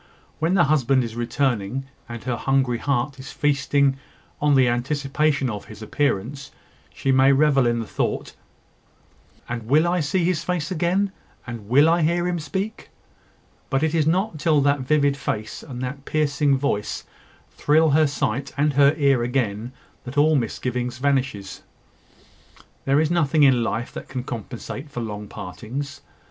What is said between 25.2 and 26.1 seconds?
partings.